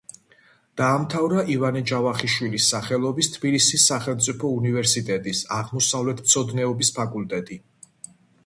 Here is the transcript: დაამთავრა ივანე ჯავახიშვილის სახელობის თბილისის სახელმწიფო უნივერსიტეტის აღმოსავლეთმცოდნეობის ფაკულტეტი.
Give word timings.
დაამთავრა 0.79 1.41
ივანე 1.55 1.83
ჯავახიშვილის 1.91 2.69
სახელობის 2.73 3.29
თბილისის 3.35 3.85
სახელმწიფო 3.91 4.51
უნივერსიტეტის 4.63 5.45
აღმოსავლეთმცოდნეობის 5.59 6.95
ფაკულტეტი. 7.01 7.61